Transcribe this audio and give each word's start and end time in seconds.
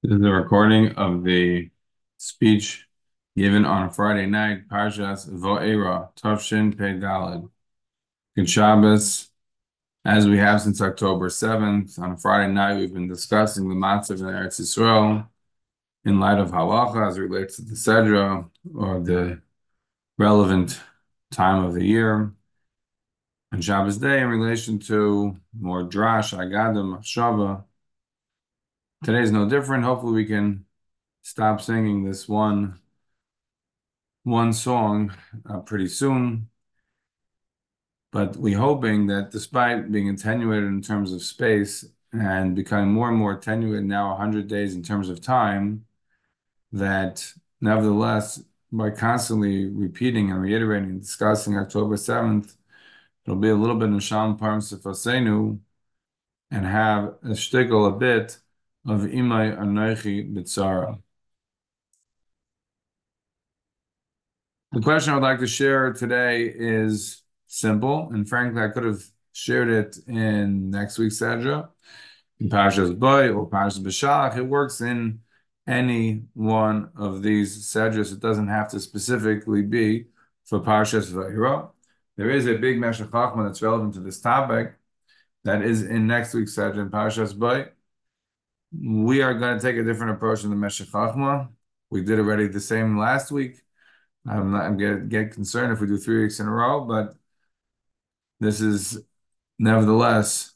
This 0.00 0.12
is 0.12 0.24
a 0.24 0.30
recording 0.30 0.92
of 0.92 1.24
the 1.24 1.70
speech 2.18 2.86
given 3.36 3.64
on 3.64 3.88
a 3.88 3.90
Friday 3.90 4.26
night, 4.26 4.68
Parshas 4.68 5.28
Vo'era, 5.28 6.14
Tavshin 6.14 6.72
Daled. 6.76 7.50
Good 8.36 8.48
Shabbos. 8.48 9.28
As 10.04 10.28
we 10.28 10.38
have 10.38 10.60
since 10.60 10.80
October 10.80 11.28
7th, 11.28 11.98
on 11.98 12.12
a 12.12 12.16
Friday 12.16 12.52
night, 12.52 12.78
we've 12.78 12.94
been 12.94 13.08
discussing 13.08 13.68
the 13.68 13.74
Matzav 13.74 14.20
in 14.20 14.26
Eretz 14.26 14.60
Yisrael 14.60 15.26
in 16.04 16.20
light 16.20 16.38
of 16.38 16.52
halacha 16.52 17.08
as 17.08 17.18
relates 17.18 17.56
to 17.56 17.62
the 17.62 17.74
Sedra, 17.74 18.48
or 18.72 19.00
the 19.00 19.42
relevant 20.16 20.80
time 21.32 21.64
of 21.64 21.74
the 21.74 21.84
year 21.84 22.32
on 23.52 23.60
Shabbos 23.60 23.98
day 23.98 24.20
in 24.20 24.28
relation 24.28 24.78
to 24.80 25.36
more 25.58 25.82
drash, 25.84 26.36
agadim, 26.36 26.98
shava. 27.02 27.64
Today 29.04 29.22
is 29.22 29.32
no 29.32 29.48
different. 29.48 29.84
Hopefully, 29.84 30.12
we 30.12 30.26
can 30.26 30.66
stop 31.22 31.60
singing 31.60 32.04
this 32.04 32.28
one 32.28 32.80
one 34.24 34.52
song 34.52 35.14
uh, 35.48 35.60
pretty 35.60 35.88
soon. 35.88 36.48
But 38.10 38.36
we're 38.36 38.58
hoping 38.58 39.06
that 39.08 39.30
despite 39.30 39.90
being 39.92 40.08
attenuated 40.08 40.68
in 40.68 40.82
terms 40.82 41.12
of 41.12 41.22
space 41.22 41.84
and 42.12 42.56
becoming 42.56 42.92
more 42.92 43.08
and 43.08 43.18
more 43.18 43.32
attenuated 43.34 43.84
now 43.84 44.10
100 44.10 44.48
days 44.48 44.74
in 44.74 44.82
terms 44.82 45.08
of 45.08 45.20
time, 45.20 45.84
that 46.72 47.32
nevertheless, 47.60 48.42
by 48.72 48.90
constantly 48.90 49.66
repeating 49.66 50.30
and 50.30 50.42
reiterating 50.42 51.00
discussing 51.00 51.58
October 51.58 51.96
7th, 51.96 52.57
It'll 53.28 53.36
be 53.36 53.50
a 53.50 53.54
little 53.54 53.76
bit 53.76 53.90
Nisham 53.90 54.38
Parim 54.38 54.62
Sefasenu 54.62 55.58
and 56.50 56.64
have 56.64 57.16
a 57.22 57.34
shtickle 57.34 57.86
a 57.86 57.94
bit 57.94 58.38
of 58.86 59.02
Imai 59.02 59.54
Anoichi 59.54 60.34
Bitzara. 60.34 60.98
The 64.72 64.80
question 64.80 65.12
I 65.12 65.16
would 65.16 65.22
like 65.24 65.40
to 65.40 65.46
share 65.46 65.92
today 65.92 66.44
is 66.46 67.22
simple, 67.46 68.08
and 68.14 68.26
frankly, 68.26 68.62
I 68.62 68.68
could 68.68 68.84
have 68.84 69.02
shared 69.32 69.68
it 69.68 69.98
in 70.06 70.70
next 70.70 70.96
week's 70.96 71.20
Sedra, 71.20 71.68
in 72.40 72.48
Parshas 72.48 72.98
Boy 72.98 73.28
or 73.28 73.46
Parshas 73.46 73.80
B'Shalach. 73.80 74.38
It 74.38 74.46
works 74.46 74.80
in 74.80 75.20
any 75.66 76.22
one 76.32 76.92
of 76.96 77.22
these 77.22 77.58
Sedras. 77.66 78.10
It 78.10 78.20
doesn't 78.20 78.48
have 78.48 78.68
to 78.68 78.80
specifically 78.80 79.60
be 79.60 80.06
for 80.46 80.60
Parshas 80.60 81.12
Vayira. 81.12 81.68
There 82.18 82.30
is 82.30 82.48
a 82.48 82.58
big 82.58 82.80
Meshech 82.80 83.06
Chachma 83.08 83.46
that's 83.46 83.62
relevant 83.62 83.94
to 83.94 84.00
this 84.00 84.20
topic 84.20 84.74
that 85.44 85.62
is 85.62 85.82
in 85.84 86.08
next 86.08 86.34
week's 86.34 86.56
Sedra 86.56 86.80
in 86.80 86.90
Parshas 86.90 87.38
Bay. 87.38 87.70
We 88.76 89.22
are 89.22 89.34
going 89.34 89.56
to 89.56 89.62
take 89.62 89.76
a 89.76 89.84
different 89.84 90.12
approach 90.12 90.42
in 90.42 90.50
the 90.50 90.56
Meshech 90.56 90.88
Chachma. 90.88 91.48
We 91.90 92.02
did 92.02 92.18
already 92.18 92.48
the 92.48 92.60
same 92.60 92.98
last 92.98 93.30
week. 93.30 93.62
I'm 94.28 94.50
not 94.50 94.64
I'm 94.64 94.76
get 94.76 95.08
get 95.08 95.32
concerned 95.32 95.72
if 95.72 95.80
we 95.80 95.86
do 95.86 95.96
three 95.96 96.22
weeks 96.22 96.40
in 96.40 96.48
a 96.48 96.50
row, 96.50 96.84
but 96.84 97.14
this 98.40 98.60
is 98.60 99.00
nevertheless 99.58 100.54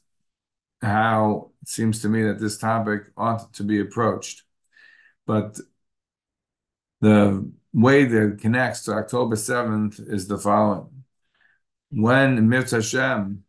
how 0.81 1.51
it 1.61 1.69
seems 1.69 2.01
to 2.01 2.09
me 2.09 2.23
that 2.23 2.39
this 2.39 2.57
topic 2.57 3.03
ought 3.15 3.53
to 3.53 3.63
be 3.63 3.79
approached. 3.79 4.43
But 5.25 5.59
the 6.99 7.49
way 7.73 8.03
that 8.03 8.39
connects 8.41 8.83
to 8.83 8.93
October 8.93 9.37
7th 9.37 10.11
is 10.11 10.27
the 10.27 10.37
following 10.37 11.02
when 11.93 12.49
Mirz 12.49 12.71
Hashem, 12.71 13.43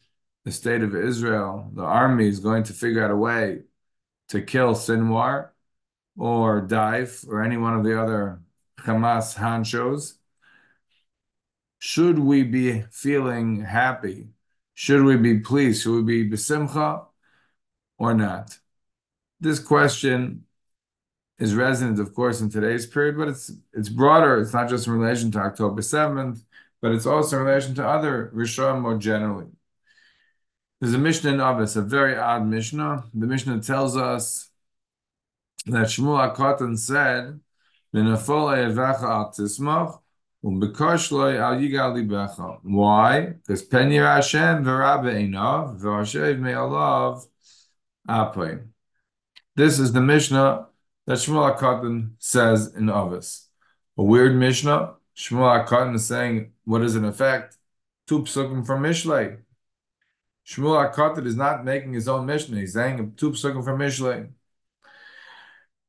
the 0.45 0.53
state 0.53 0.83
of 0.83 0.95
Israel, 0.95 1.71
the 1.75 1.83
army 1.83 2.29
is 2.29 2.41
going 2.41 2.65
to 2.65 2.75
figure 2.75 3.03
out 3.03 3.11
a 3.11 3.17
way 3.17 3.63
to 4.29 4.43
kill 4.43 4.75
Sinwar 4.75 5.49
or 6.19 6.61
Deif 6.61 7.27
or 7.27 7.43
any 7.43 7.57
one 7.57 7.75
of 7.75 7.85
the 7.85 8.01
other 8.01 8.41
Hamas 8.81 9.37
honchos, 9.37 10.15
should 11.79 12.19
we 12.19 12.43
be 12.43 12.83
feeling 12.91 13.63
happy? 13.63 14.29
Should 14.75 15.05
we 15.05 15.17
be 15.17 15.39
pleased? 15.39 15.83
Should 15.83 16.05
we 16.05 16.25
be 16.25 16.31
besimcha 16.31 17.07
or 17.99 18.15
not? 18.15 18.59
This 19.41 19.59
question 19.59 20.45
is 21.39 21.55
resonant, 21.55 21.99
of 21.99 22.15
course, 22.15 22.41
in 22.41 22.51
today's 22.51 22.87
period, 22.87 23.17
but 23.17 23.29
it's 23.29 23.53
it's 23.73 23.89
broader. 23.89 24.39
It's 24.39 24.53
not 24.53 24.69
just 24.69 24.87
in 24.87 24.93
relation 24.93 25.31
to 25.33 25.39
October 25.39 25.81
7th 25.81 26.44
but 26.85 26.93
it's 26.93 27.07
also 27.07 27.39
in 27.39 27.45
relation 27.45 27.75
to 27.75 27.89
other 27.89 28.31
Rishon 28.35 28.83
more 28.83 28.99
generally. 28.99 29.47
There's 30.79 30.93
a 30.93 30.99
Mishnah 30.99 31.33
in 31.33 31.41
Abbas, 31.41 31.77
a 31.77 31.81
very 31.81 32.15
odd 32.15 32.47
Mishnah. 32.47 33.05
The 33.15 33.27
Mishnah 33.27 33.63
tells 33.63 33.97
us 33.97 34.51
that 35.65 35.87
Shmuel 35.87 36.37
HaKatan 36.37 36.79
said, 36.79 37.41
Why? 42.63 43.21
Because 43.47 43.63
Pen 43.63 43.91
Hashem 43.91 44.65
v'Rabbe 44.65 45.33
Einav 45.33 46.39
Me'alav 46.39 47.27
Apay. 48.07 48.63
This 49.57 49.79
is 49.79 49.95
the 49.95 50.03
Mishnah 50.03 50.67
that 51.07 51.17
Shmuel 51.17 51.59
HaKatan 51.59 52.11
says 52.19 52.75
in 52.75 52.91
Avis. 52.91 53.49
A 53.97 54.03
weird 54.03 54.37
Mishnah. 54.37 54.97
Shmuel 55.17 55.67
HaKatan 55.67 55.95
is 55.95 56.07
saying 56.07 56.53
what 56.65 56.83
is 56.83 56.97
in 56.97 57.05
effect 57.05 57.57
two 58.07 58.21
psukim 58.21 58.67
from 58.67 58.83
Mishlei. 58.83 59.39
Shmuel 60.47 60.93
HaKatan 60.93 61.27
is 61.27 61.37
not 61.37 61.65
making 61.65 61.95
his 61.95 62.09
own 62.09 62.27
Mishnah. 62.27 62.61
He's 62.61 62.75
saying 62.75 63.15
two 63.17 63.31
psukim 63.31 63.65
from 63.65 63.79
Mishlei. 63.79 64.31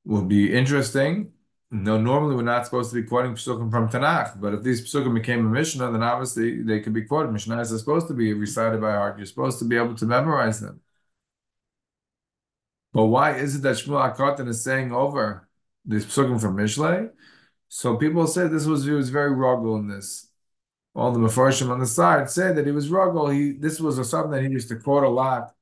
Would 0.06 0.28
be 0.28 0.53
interesting. 0.53 1.31
No, 1.72 2.00
normally 2.00 2.36
we're 2.36 2.44
not 2.44 2.66
supposed 2.66 2.91
to 2.91 3.02
be 3.02 3.08
quoting 3.08 3.34
psukim 3.34 3.72
from 3.72 3.90
Tanakh, 3.90 4.40
but 4.40 4.53
if 4.53 4.63
these 4.63 4.81
psukim 4.81 5.16
became 5.16 5.46
a 5.46 5.50
Mishnah, 5.50 5.92
then 5.92 6.03
obviously 6.03 6.62
they 6.62 6.80
could 6.80 6.94
be 6.94 7.03
quoted. 7.03 7.34
Mishnah 7.34 7.59
is 7.59 7.78
supposed 7.78 8.07
to 8.07 8.13
be 8.13 8.34
recited 8.34 8.80
by 8.80 8.92
heart. 8.92 9.18
You're 9.18 9.25
supposed 9.25 9.59
to 9.59 9.66
be 9.66 9.75
able 9.75 9.96
to 9.96 10.06
memorize 10.06 10.62
them. 10.62 10.81
But 12.94 13.07
why 13.07 13.36
is 13.36 13.56
it 13.56 13.62
that 13.63 13.75
Shmuel 13.75 14.16
HaKatan 14.16 14.47
is 14.47 14.63
saying 14.63 14.94
over 14.94 15.50
these 15.84 16.06
psukim 16.06 16.40
from 16.40 16.56
Mishlei? 16.56 17.09
So 17.70 17.98
people 17.98 18.28
said 18.28 18.52
this 18.52 18.66
was 18.66 18.86
he 18.86 18.92
was 18.92 19.09
very 19.09 19.31
rugged 19.31 19.80
in 19.80 19.88
this 19.88 20.30
all 20.96 21.12
the 21.12 21.20
Mefarshim 21.20 21.70
on 21.70 21.80
the 21.80 21.86
side 21.86 22.30
said 22.30 22.56
that 22.56 22.66
he 22.66 22.72
was 22.72 22.90
ruggle. 22.90 23.34
He 23.34 23.52
this 23.52 23.80
was 23.80 23.98
a, 24.00 24.06
something 24.06 24.31
that 24.31 24.44
he 24.44 24.50
used 24.50 24.70
to 24.70 24.78
quote 24.78 25.03
a 25.03 25.09
lot. 25.09 25.53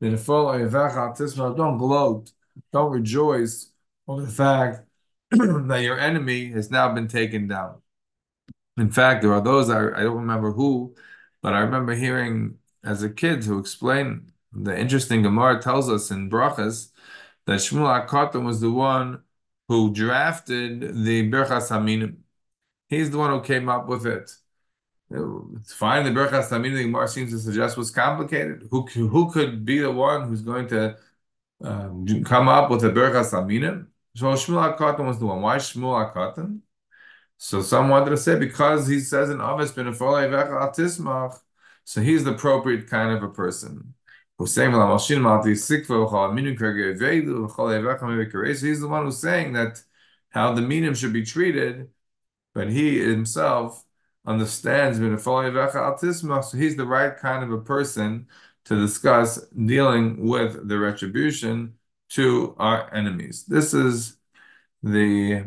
That 0.00 0.12
if 0.12 0.26
Don't 0.26 1.78
gloat, 1.78 2.32
don't 2.72 2.90
rejoice 2.90 3.70
over 4.08 4.22
the 4.22 4.32
fact 4.32 4.86
that 5.30 5.82
your 5.82 5.98
enemy 5.98 6.46
has 6.50 6.70
now 6.70 6.92
been 6.92 7.06
taken 7.06 7.46
down. 7.46 7.82
In 8.78 8.90
fact, 8.90 9.22
there 9.22 9.32
are 9.32 9.42
those 9.42 9.68
I, 9.70 9.88
I 9.90 10.02
don't 10.02 10.16
remember 10.16 10.52
who, 10.52 10.94
but 11.42 11.52
I 11.52 11.60
remember 11.60 11.94
hearing 11.94 12.56
as 12.82 13.02
a 13.02 13.10
kid 13.10 13.44
who 13.44 13.58
explained 13.58 14.32
the 14.52 14.76
interesting 14.76 15.22
Gemara 15.22 15.60
tells 15.62 15.88
us 15.90 16.10
in 16.10 16.30
Brachas 16.30 16.90
that 17.46 17.60
Shmuel 17.60 18.08
HaKatan 18.08 18.44
was 18.44 18.60
the 18.60 18.70
one 18.70 19.22
who 19.70 19.92
drafted 19.92 20.80
the 21.04 21.30
Birchas 21.30 21.70
Haminim. 21.70 22.16
He's 22.88 23.08
the 23.08 23.18
one 23.18 23.30
who 23.30 23.40
came 23.40 23.68
up 23.68 23.86
with 23.86 24.04
it. 24.04 24.28
It's 25.08 25.72
fine. 25.72 26.02
The 26.02 26.10
Berachas 26.10 26.48
Tamid 26.48 26.74
the 26.74 26.82
Gemara 26.82 27.06
seems 27.06 27.30
to 27.30 27.38
suggest 27.38 27.76
was 27.76 27.92
complicated. 27.92 28.66
Who 28.72 28.84
who 28.86 29.30
could 29.30 29.64
be 29.64 29.78
the 29.78 29.92
one 29.92 30.26
who's 30.26 30.42
going 30.42 30.66
to 30.68 30.96
um, 31.62 32.04
come 32.24 32.48
up 32.48 32.68
with 32.68 32.84
a 32.84 32.88
Berachas 32.90 33.30
Tamidim? 33.30 33.86
So 34.16 34.26
Shmuel 34.32 34.76
HaKatan 34.76 35.06
was 35.06 35.20
the 35.20 35.26
one. 35.26 35.40
Why 35.40 35.58
Shmuel 35.58 36.12
HaKatan? 36.12 36.62
So 37.38 37.62
some 37.62 37.90
wanted 37.90 38.10
to 38.10 38.16
say 38.16 38.36
because 38.40 38.88
he 38.88 38.98
says 38.98 39.30
in 39.30 39.40
Avis 39.40 39.72
so 41.84 42.00
he's 42.00 42.24
the 42.24 42.32
appropriate 42.32 42.88
kind 42.88 43.16
of 43.16 43.22
a 43.22 43.28
person. 43.28 43.94
Who's 44.40 44.54
saying 44.54 44.72
he's 48.62 48.80
the 48.80 48.88
one 48.88 49.04
who's 49.04 49.18
saying 49.18 49.52
that 49.52 49.82
how 50.30 50.54
the 50.54 50.62
minim 50.62 50.94
should 50.94 51.12
be 51.12 51.26
treated, 51.26 51.90
but 52.54 52.70
he 52.70 53.00
himself 53.00 53.84
understands 54.26 54.98
so 54.98 56.56
he's 56.56 56.76
the 56.76 56.86
right 56.86 57.14
kind 57.18 57.44
of 57.44 57.52
a 57.52 57.60
person 57.62 58.28
to 58.64 58.80
discuss 58.80 59.44
dealing 59.48 60.26
with 60.26 60.66
the 60.66 60.78
retribution 60.78 61.74
to 62.10 62.54
our 62.58 62.90
enemies. 62.94 63.44
This 63.44 63.74
is 63.74 64.16
the 64.82 65.44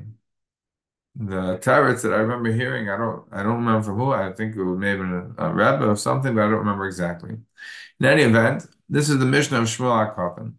the 1.15 1.57
tarots 1.59 2.01
that 2.01 2.13
I 2.13 2.17
remember 2.17 2.51
hearing. 2.51 2.89
I 2.89 2.97
don't 2.97 3.25
I 3.31 3.43
don't 3.43 3.57
remember 3.57 3.83
from 3.83 3.97
who. 3.97 4.11
I 4.11 4.33
think 4.33 4.55
it 4.55 4.63
was 4.63 4.77
maybe 4.77 5.01
a, 5.01 5.31
a 5.37 5.53
rabbi 5.53 5.85
or 5.85 5.95
something, 5.95 6.35
but 6.35 6.41
I 6.41 6.49
don't 6.49 6.59
remember 6.59 6.85
exactly. 6.85 7.37
In 7.99 8.05
any 8.05 8.23
event, 8.23 8.67
this 8.93 9.09
is 9.09 9.17
the 9.17 9.25
Mishnah 9.25 9.59
of 9.59 9.65
Shmuel 9.65 10.15
HaKatan. 10.15 10.53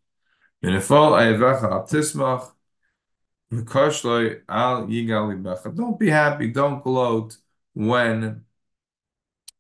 Don't 5.77 5.99
be 6.01 6.11
happy, 6.11 6.49
don't 6.49 6.83
gloat 6.83 7.37
when 7.75 8.45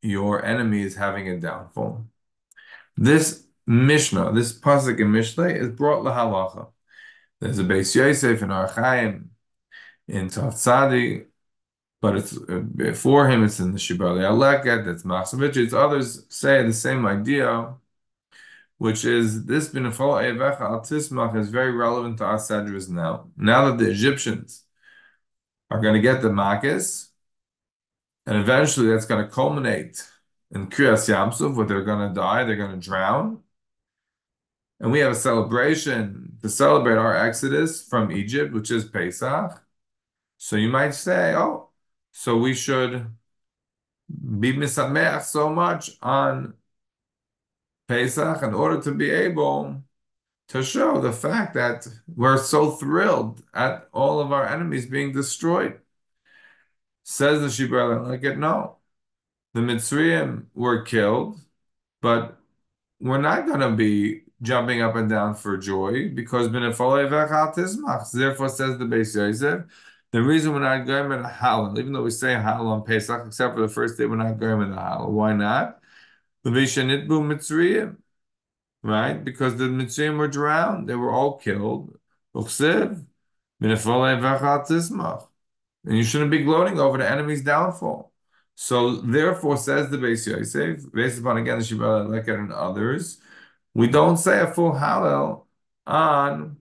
your 0.03 0.44
enemy 0.44 0.82
is 0.82 0.97
having 0.97 1.29
a 1.29 1.38
downfall. 1.38 2.09
This 2.97 3.47
Mishnah, 3.65 4.32
this 4.32 4.59
pasuk 4.59 4.99
in 4.99 5.12
Mishnah 5.12 5.50
is 5.50 5.69
brought 5.69 6.03
lahalacha. 6.03 6.73
There's 7.41 7.61
a 7.61 7.62
Beis 7.62 7.94
Yosef 7.94 8.43
in 8.43 8.49
Orach 8.49 8.75
Chaim 8.75 9.31
in 10.09 10.27
Tzadi, 10.27 11.27
but 12.00 12.17
it's 12.17 12.37
before 12.75 13.29
him. 13.29 13.44
It's 13.44 13.61
in 13.61 13.70
the 13.70 13.79
Shibbolei 13.79 14.25
HaLeket. 14.25 14.85
That's 14.85 15.05
Machsavich. 15.05 15.73
Others 15.73 16.27
say 16.29 16.67
the 16.67 16.73
same 16.73 17.06
idea, 17.06 17.77
which 18.79 19.05
is 19.05 19.47
this 19.47 19.69
Binafal 19.69 20.23
Evecha 20.23 20.61
Al 20.61 21.37
is 21.37 21.49
very 21.50 21.73
relevant 21.73 22.19
to 22.19 22.26
us 22.26 22.49
Sedras 22.49 22.88
now. 22.88 23.29
Now 23.37 23.71
that 23.71 23.79
the 23.79 23.91
Egyptians 23.91 24.65
are 25.71 25.81
going 25.81 25.94
to 25.94 26.00
get 26.00 26.23
the 26.23 26.29
Makis, 26.29 27.09
and 28.26 28.37
eventually 28.37 28.88
that's 28.88 29.06
going 29.06 29.25
to 29.25 29.31
culminate 29.31 30.06
in 30.50 30.69
Kriyas 30.69 31.09
Yamsuf, 31.09 31.55
where 31.55 31.67
they're 31.67 31.85
going 31.85 32.09
to 32.09 32.15
die, 32.15 32.44
they're 32.44 32.56
going 32.56 32.79
to 32.79 32.85
drown. 32.88 33.41
And 34.81 34.91
we 34.93 35.00
have 35.00 35.12
a 35.12 35.17
celebration 35.17 36.38
to 36.43 36.49
celebrate 36.49 36.97
our 36.97 37.17
exodus 37.17 37.87
from 37.87 38.12
Egypt, 38.12 38.53
which 38.53 38.70
is 38.70 38.85
Pesach. 38.85 39.62
So 40.37 40.56
you 40.56 40.69
might 40.69 40.94
say, 40.94 41.35
oh, 41.35 41.70
so 42.12 42.37
we 42.37 42.55
should 42.55 43.06
be 44.38 44.53
misameach 44.53 45.23
so 45.23 45.49
much 45.49 45.93
on 46.03 46.55
Pesach 47.89 48.43
in 48.43 48.55
order 48.55 48.81
to 48.83 48.93
be 48.93 49.11
able 49.11 49.83
to 50.49 50.63
show 50.63 51.01
the 51.01 51.13
fact 51.13 51.55
that 51.55 51.87
we're 52.07 52.39
so 52.39 52.71
thrilled 52.73 53.43
at 53.55 53.89
all 53.93 54.21
of 54.21 54.33
our 54.33 54.47
enemies 54.47 54.87
being 54.87 55.13
destroyed. 55.13 55.81
Says 57.03 57.41
the 57.41 57.49
Shibbolei 57.49 57.99
HaLeket, 57.99 58.39
no. 58.39 58.79
The 59.53 59.61
Mitzrayim 59.61 60.47
were 60.55 60.83
killed, 60.83 61.41
but 62.01 62.39
we're 63.01 63.21
not 63.21 63.47
going 63.47 63.61
to 63.61 63.71
be 63.71 64.23
jumping 64.43 64.83
up 64.83 64.97
and 64.97 65.09
down 65.09 65.35
for 65.35 65.57
joy 65.57 66.09
because 66.11 66.51
therefore 66.51 67.03
says 68.49 68.79
the 68.79 68.85
Beis 68.85 69.15
Yosef. 69.15 69.65
The 70.13 70.23
reason 70.23 70.53
we're 70.53 70.61
not 70.61 70.87
going 70.87 71.11
in 71.13 71.25
a 71.25 71.29
Hallel, 71.29 71.79
even 71.79 71.93
though 71.93 72.03
we 72.03 72.11
say 72.11 72.35
Hallel 72.35 72.67
on 72.67 72.85
Pesach, 72.85 73.27
except 73.27 73.55
for 73.55 73.61
the 73.61 73.69
first 73.69 73.99
day, 73.99 74.07
we're 74.07 74.17
not 74.17 74.39
going 74.39 74.63
in 74.63 74.71
the 74.71 74.77
Hallel. 74.77 75.11
Why 75.11 75.33
not? 75.33 75.81
Right? 78.82 79.25
Because 79.25 79.56
the 79.56 79.64
Mitzrayim 79.64 80.19
were 80.19 80.29
drowned; 80.29 80.88
they 80.88 80.94
were 80.94 81.11
all 81.11 81.38
killed. 81.38 81.99
And 82.35 83.06
you 85.96 86.05
shouldn't 86.05 86.31
be 86.31 86.44
gloating 86.44 86.79
over 86.81 86.99
the 86.99 87.11
enemy's 87.11 87.43
downfall. 87.43 88.12
So 88.56 88.96
therefore, 88.96 89.56
says 89.56 89.91
the 89.91 89.96
Beis 89.99 90.26
Yosef, 90.26 90.93
based 90.93 91.20
upon 91.20 91.38
again 91.38 91.58
the 91.58 91.64
Shibbolei 91.64 92.25
HaLeket 92.25 92.38
and 92.38 92.52
others, 92.52 93.20
we 93.75 93.88
don't 93.88 94.17
say 94.17 94.41
a 94.41 94.46
full 94.52 94.73
Hallel 94.73 95.46
on 95.87 96.58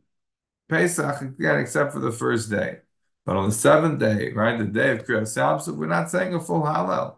Pesach 0.69 1.21
again, 1.21 1.59
except 1.59 1.93
for 1.93 1.99
the 1.99 2.11
first 2.11 2.49
day. 2.49 2.79
But 3.25 3.37
on 3.37 3.49
the 3.49 3.55
seventh 3.55 3.99
day, 3.99 4.31
right, 4.33 4.57
the 4.57 4.65
day 4.65 4.91
of 4.91 5.05
Kriyas 5.05 5.37
Yamsuf, 5.37 5.75
we're 5.77 5.87
not 5.87 6.09
saying 6.11 6.33
a 6.33 6.39
full 6.41 6.63
Hallel. 6.63 7.17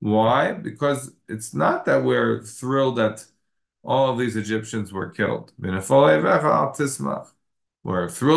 Why? 0.00 0.52
Because 0.52 1.12
it's 1.28 1.54
not 1.54 1.84
that 1.84 2.02
we're 2.04 2.42
thrilled 2.42 2.96
that 2.96 3.24
all 3.82 4.10
of 4.10 4.18
these 4.18 4.36
Egyptians 4.36 4.92
were 4.92 5.10
killed. 5.10 5.52
We're 5.58 5.80
thrilled 5.80 6.24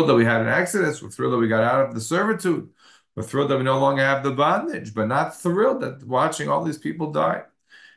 that 0.08 0.14
we 0.14 0.24
had 0.24 0.40
an 0.42 0.48
exodus. 0.48 1.02
We're 1.02 1.10
thrilled 1.10 1.32
that 1.34 1.38
we 1.38 1.48
got 1.48 1.64
out 1.64 1.88
of 1.88 1.94
the 1.94 2.00
servitude. 2.00 2.70
We're 3.14 3.22
thrilled 3.22 3.50
that 3.50 3.58
we 3.58 3.64
no 3.64 3.78
longer 3.78 4.02
have 4.02 4.22
the 4.22 4.32
bondage, 4.32 4.94
but 4.94 5.06
not 5.06 5.36
thrilled 5.36 5.80
that 5.82 6.04
watching 6.04 6.48
all 6.48 6.64
these 6.64 6.78
people 6.78 7.12
die. 7.12 7.42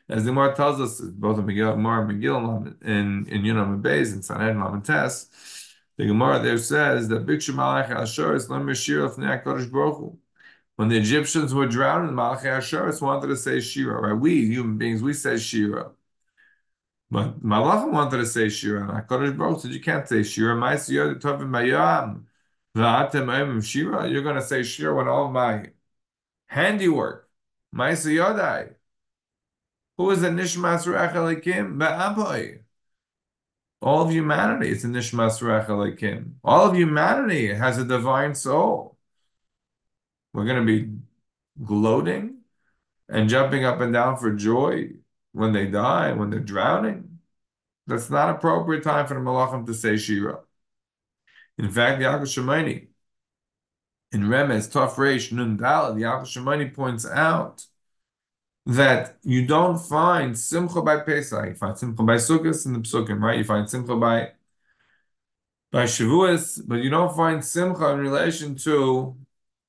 As 0.08 0.24
the 0.24 0.30
Gemara 0.30 0.54
tells 0.54 0.80
us, 0.80 1.00
both 1.00 1.38
in 1.38 1.44
Megillah 1.44 1.74
and 1.74 2.22
Megillah 2.22 2.82
in 2.82 3.26
in 3.28 3.42
Yunam 3.42 3.82
Beis 3.82 4.12
and 4.12 4.24
Sanhedrin 4.24 4.62
and 4.62 4.84
Tess, 4.84 5.28
the 5.98 6.06
Gemara 6.06 6.38
there 6.38 6.56
says 6.56 7.08
that 7.08 7.26
Bikshu 7.26 7.54
Malach 7.54 7.90
Ashur 7.90 8.34
is 8.34 8.48
Lemeshir 8.48 9.04
of 9.04 9.16
Kodesh 9.16 9.70
Baruch 9.70 10.16
When 10.78 10.88
the 10.88 10.96
Egyptians 10.96 11.52
were 11.52 11.66
drowned, 11.66 12.10
Malach 12.16 12.44
Ashur 12.44 12.88
wanted 13.02 13.26
to 13.26 13.36
say 13.36 13.58
Shira. 13.58 14.00
Right? 14.00 14.12
We 14.12 14.46
human 14.46 14.78
beings 14.78 15.02
we 15.02 15.12
say 15.12 15.36
Shira. 15.36 15.90
But 17.10 17.42
Malach 17.42 17.90
wanted 17.90 18.18
to 18.18 18.26
say 18.26 18.48
Shira, 18.48 18.82
and 18.82 18.90
HaKadosh 18.90 19.36
Baruch 19.36 19.60
said, 19.62 19.72
you 19.72 19.80
can't 19.80 20.06
say 20.06 20.22
Shira. 20.22 20.54
Ma'aseh 20.54 20.90
Yod 20.90 21.20
Tovim 21.20 21.50
Mayam. 21.50 22.26
You're 24.12 24.22
going 24.22 24.36
to 24.36 24.42
say 24.42 24.62
Shira 24.62 24.94
when 24.94 25.08
all 25.08 25.32
my 25.32 25.70
handiwork, 26.46 27.28
my 27.72 27.90
Yodai, 27.90 28.76
who 29.96 30.10
is 30.12 30.22
a 30.22 30.28
Nishmas 30.28 30.86
Rechalikim 30.86 31.76
Be'aboy. 31.76 32.60
All 33.82 34.02
of 34.02 34.12
humanity 34.12 34.70
is 34.70 34.84
a 34.84 34.88
Nishmas 34.88 35.40
Rechalikim. 35.42 36.34
All 36.44 36.70
of 36.70 36.76
humanity 36.76 37.52
has 37.52 37.78
a 37.78 37.84
divine 37.84 38.36
soul. 38.36 38.97
We're 40.32 40.44
going 40.44 40.66
to 40.66 40.80
be 40.80 40.92
gloating 41.64 42.38
and 43.08 43.28
jumping 43.28 43.64
up 43.64 43.80
and 43.80 43.92
down 43.92 44.16
for 44.16 44.32
joy 44.32 44.90
when 45.32 45.52
they 45.52 45.66
die, 45.66 46.12
when 46.12 46.30
they're 46.30 46.40
drowning. 46.40 47.18
That's 47.86 48.10
not 48.10 48.30
appropriate 48.36 48.82
time 48.82 49.06
for 49.06 49.14
the 49.14 49.20
Malachim 49.20 49.66
to 49.66 49.74
say 49.74 49.96
Shira. 49.96 50.40
In 51.56 51.70
fact, 51.70 52.00
Yalkut 52.00 52.22
Shimoni, 52.22 52.88
in 54.12 54.22
Remez, 54.22 54.70
Tov 54.70 54.94
Reish 54.94 55.32
Nun 55.32 55.58
Dalad, 55.58 55.96
Yalkut 55.96 56.26
Shimoni 56.26 56.72
points 56.72 57.06
out 57.06 57.64
that 58.66 59.16
you 59.22 59.46
don't 59.46 59.78
find 59.78 60.38
Simcha 60.38 60.82
by 60.82 61.00
Pesach. 61.00 61.46
You 61.48 61.54
find 61.54 61.78
Simcha 61.78 62.02
by 62.02 62.16
Sukkot 62.16 62.66
in 62.66 62.74
the 62.74 62.80
Psukim, 62.80 63.20
right? 63.22 63.38
You 63.38 63.44
find 63.44 63.68
Simcha 63.68 63.96
by 63.96 64.32
by 65.72 65.84
Shavuos, 65.84 66.60
but 66.66 66.76
you 66.76 66.90
don't 66.90 67.14
find 67.16 67.44
Simcha 67.44 67.88
in 67.90 67.98
relation 67.98 68.54
to 68.56 69.16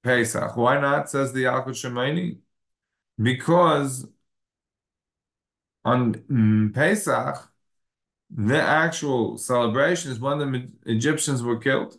Pesach. 0.03 0.55
Why 0.55 0.79
not? 0.79 1.09
Says 1.09 1.33
the 1.33 1.43
Yalkut 1.43 1.69
Shimoni. 1.69 2.39
Because 3.21 4.07
on 5.85 6.13
mm, 6.13 6.73
Pesach, 6.73 7.51
the 8.29 8.61
actual 8.61 9.37
celebration 9.37 10.11
is 10.11 10.19
when 10.19 10.39
the 10.39 10.69
Egyptians 10.85 11.41
were 11.43 11.57
killed. 11.57 11.97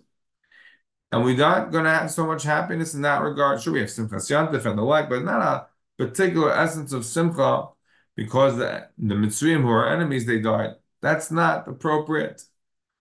And 1.13 1.25
we're 1.25 1.37
not 1.37 1.73
going 1.73 1.85
to 1.85 1.91
have 1.91 2.11
so 2.11 2.25
much 2.27 2.45
happiness 2.45 2.95
in 2.95 3.03
that 3.03 3.23
regard. 3.23 3.61
Sure, 3.61 3.73
we 3.73 3.81
have 3.81 3.91
Simcha 3.91 4.17
Yantif 4.17 4.65
and 4.65 4.79
the 4.79 4.83
like, 4.83 5.09
but 5.09 5.25
not 5.25 5.43
a 5.43 5.67
particular 5.99 6.53
essence 6.53 6.93
of 6.93 7.05
Simcha 7.05 7.69
because 8.15 8.57
the, 8.57 8.89
the 8.97 9.15
Mitzrayim 9.15 9.63
who 9.63 9.71
are 9.71 9.93
enemies, 9.93 10.27
they 10.27 10.41
died. 10.41 10.75
That's 11.03 11.31
not 11.31 11.67
appropriate. 11.67 12.43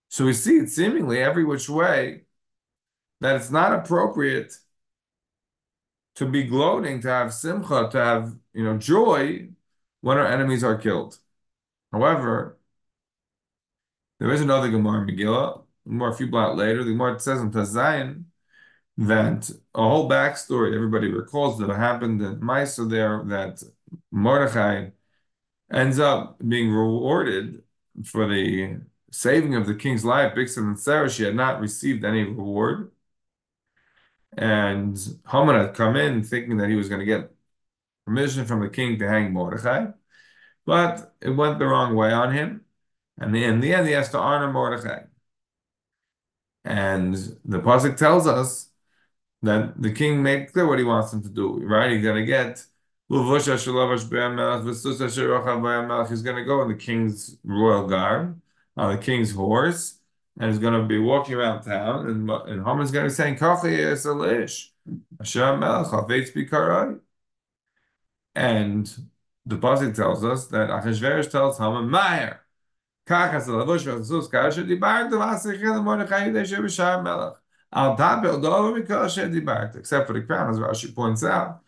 So 0.10 0.26
we 0.26 0.34
see 0.34 0.58
it 0.58 0.70
seemingly 0.70 1.20
every 1.20 1.44
which 1.44 1.70
way 1.70 2.24
that 3.22 3.36
it's 3.36 3.52
not 3.52 3.74
appropriate 3.74 4.54
to 6.20 6.26
be 6.26 6.44
gloating, 6.44 7.00
to 7.02 7.08
have 7.08 7.34
Simcha, 7.34 7.90
to 7.92 7.98
have 7.98 8.36
you 8.54 8.64
know 8.66 8.78
joy 8.78 9.50
when 10.02 10.18
our 10.18 10.28
enemies 10.28 10.64
are 10.66 10.78
killed. 10.78 11.18
However, 11.94 12.60
there 14.20 14.32
is 14.32 14.42
another 14.42 14.70
Gemara 14.70 15.08
Megillah, 15.08 15.64
more 15.86 16.10
a 16.10 16.16
few 16.16 16.28
blocks 16.28 16.58
later. 16.58 16.84
The 16.84 16.92
Gemara 16.92 17.20
says 17.22 17.40
in 17.40 17.52
Tazayin 17.52 18.26
that 18.98 19.50
a 19.74 19.82
whole 19.82 20.10
backstory 20.10 20.76
everybody 20.76 21.10
recalls 21.10 21.58
that 21.60 21.70
happened 21.70 22.22
in 22.22 22.42
Maisa 22.42 22.90
there 22.90 23.24
that 23.28 23.64
Mordechai 24.12 24.90
ends 25.72 26.00
up 26.00 26.38
being 26.46 26.70
rewarded 26.70 27.64
for 28.04 28.28
the 28.28 28.82
saving 29.10 29.56
of 29.56 29.68
the 29.68 29.76
king's 29.76 30.04
life. 30.04 30.34
Bigsan 30.36 30.68
and 30.68 30.80
Sarah, 30.80 31.10
she 31.10 31.24
had 31.24 31.36
not 31.36 31.62
received 31.62 32.04
any 32.04 32.24
reward. 32.24 32.92
And 34.38 34.98
Haman 35.30 35.56
had 35.56 35.74
come 35.76 35.96
in 35.96 36.24
thinking 36.24 36.58
that 36.58 36.70
he 36.70 36.76
was 36.76 36.90
going 36.90 37.00
to 37.00 37.06
get 37.06 37.32
permission 38.06 38.46
from 38.46 38.62
the 38.62 38.70
king 38.70 38.98
to 39.00 39.08
hang 39.08 39.34
Mordechai, 39.34 39.88
but 40.66 41.16
it 41.22 41.30
went 41.32 41.60
the 41.60 41.66
wrong 41.68 41.96
way 41.96 42.12
on 42.12 42.34
him. 42.34 42.66
And 43.18 43.36
in 43.36 43.60
the 43.60 43.74
end, 43.74 43.88
he 43.88 43.94
has 43.94 44.10
to 44.12 44.20
honor 44.20 44.52
Mordechai. 44.52 45.04
And 46.64 47.16
the 47.46 47.60
pasuk 47.60 47.98
tells 47.98 48.28
us 48.28 48.70
that 49.42 49.82
the 49.82 49.92
king 49.92 50.22
made 50.24 50.52
clear 50.52 50.68
what 50.68 50.80
he 50.80 50.86
wants 50.86 51.14
him 51.14 51.22
to 51.24 51.30
do. 51.30 51.60
Right? 51.66 51.92
He's 51.92 52.04
going 52.04 52.18
to 52.18 52.26
get. 52.26 52.66
He's 53.10 53.18
going 53.18 53.58
to 53.58 53.66
go 56.46 56.62
in 56.62 56.68
the 56.68 56.78
king's 56.80 57.38
royal 57.44 57.88
guard, 57.88 58.40
on 58.78 58.96
the 58.96 59.02
king's 59.02 59.32
horse, 59.32 59.99
and 60.40 60.50
he's 60.50 60.60
going 60.60 60.74
to 60.82 60.88
be 60.88 60.98
walking 60.98 61.36
around 61.36 61.64
town. 61.64 62.08
And, 62.08 62.30
and 62.30 62.66
Haman's 62.66 62.92
going 62.92 63.06
to 63.06 63.10
be 63.10 63.14
saying, 63.14 63.36
And 68.36 68.92
the 69.46 69.58
pasuk 69.58 69.96
tells 69.96 70.24
us 70.24 70.48
that 70.48 70.70
Achashverosh 70.70 71.30
tells 71.32 71.58
Haman, 71.58 71.90
Meyer. 71.90 72.42
Except 79.76 80.08
for 80.08 80.14
the 80.14 80.22
crown, 80.22 80.50
as 80.50 80.60
Rashi 80.60 80.94
points 80.94 81.24
out. 81.24 81.62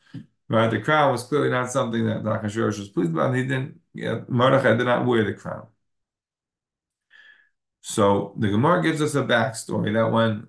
Right, 0.49 0.69
the 0.69 0.81
crown 0.81 1.11
was 1.13 1.23
clearly 1.23 1.49
not 1.49 1.71
something 1.71 2.05
that 2.05 2.23
Achashverosh 2.23 2.79
was 2.79 2.89
pleased 2.89 3.11
about. 3.11 3.35
He 3.35 3.43
didn't, 3.43 3.79
yeah, 3.93 4.21
Mordechai 4.27 4.75
did 4.75 4.85
not 4.85 5.05
wear 5.05 5.23
the 5.23 5.33
crown. 5.33 5.67
So 7.81 8.35
the 8.38 8.50
Gemara 8.50 8.83
gives 8.83 9.01
us 9.01 9.15
a 9.15 9.23
backstory 9.23 9.93
that 9.93 10.11
when 10.11 10.47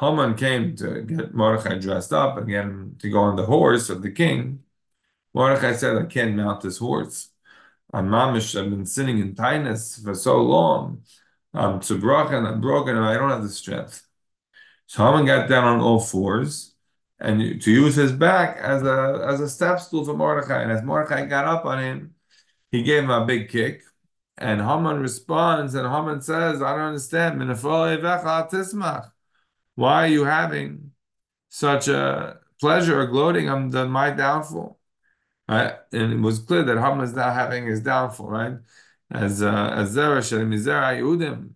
Haman 0.00 0.34
came 0.36 0.76
to 0.76 1.02
get 1.02 1.34
Mordechai 1.34 1.78
dressed 1.78 2.12
up 2.12 2.36
and 2.36 2.48
get 2.48 2.64
him 2.64 2.96
to 3.00 3.10
go 3.10 3.20
on 3.20 3.36
the 3.36 3.46
horse 3.46 3.88
of 3.90 4.02
the 4.02 4.10
king, 4.10 4.64
Mordechai 5.34 5.74
said, 5.74 5.96
I 5.96 6.06
can't 6.06 6.34
mount 6.36 6.60
this 6.62 6.78
horse. 6.78 7.30
I'm 7.92 8.08
mamish, 8.08 8.58
I've 8.60 8.70
been 8.70 8.86
sitting 8.86 9.18
in 9.18 9.34
tightness 9.34 10.00
for 10.02 10.14
so 10.14 10.42
long. 10.42 11.02
I'm 11.54 11.80
too 11.80 11.98
broken, 11.98 12.46
I'm 12.46 12.60
broken, 12.60 12.96
and 12.96 13.04
I 13.04 13.14
don't 13.14 13.30
have 13.30 13.42
the 13.42 13.48
strength. 13.50 14.06
So 14.86 15.04
Haman 15.04 15.26
got 15.26 15.48
down 15.48 15.64
on 15.64 15.80
all 15.80 16.00
fours 16.00 16.74
and 17.20 17.62
to 17.62 17.70
use 17.70 17.94
his 17.94 18.12
back 18.12 18.58
as 18.58 18.82
a 18.82 19.24
as 19.28 19.40
a 19.40 19.48
step 19.48 19.80
stool 19.80 20.04
for 20.04 20.14
Mordechai. 20.14 20.62
And 20.62 20.72
as 20.72 20.82
Mordechai 20.82 21.26
got 21.26 21.46
up 21.46 21.64
on 21.64 21.78
him, 21.78 22.14
he 22.70 22.82
gave 22.82 23.04
him 23.04 23.10
a 23.10 23.24
big 23.24 23.48
kick. 23.48 23.82
And 24.38 24.60
Haman 24.60 24.98
responds, 25.00 25.74
and 25.74 25.86
Haman 25.86 26.22
says, 26.22 26.62
I 26.62 26.74
don't 26.74 26.86
understand. 26.86 27.40
Why 29.74 30.04
are 30.04 30.08
you 30.08 30.24
having 30.24 30.92
such 31.48 31.88
a 31.88 32.38
pleasure 32.60 33.00
or 33.00 33.06
gloating 33.06 33.48
on 33.48 33.70
the, 33.70 33.86
my 33.86 34.10
downfall? 34.10 34.80
Right? 35.48 35.74
And 35.92 36.12
it 36.12 36.20
was 36.20 36.38
clear 36.38 36.64
that 36.64 36.78
Haman 36.78 37.04
is 37.04 37.14
now 37.14 37.32
having 37.32 37.66
his 37.66 37.80
downfall, 37.80 38.28
right? 38.28 38.54
As 39.10 39.42
uh, 39.42 39.70
as 39.74 39.94
Zeresh 39.94 40.30
Shem 40.30 40.50
Mizera 40.50 40.98
Yehudim, 40.98 41.50